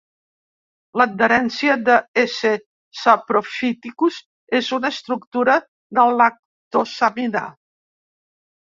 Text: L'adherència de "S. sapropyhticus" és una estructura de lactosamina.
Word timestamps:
L'adherència 1.01 1.75
de 1.89 1.97
"S. 2.21 2.51
sapropyhticus" 3.03 4.19
és 4.63 4.71
una 4.79 4.95
estructura 4.99 5.61
de 6.01 6.11
lactosamina. 6.25 7.49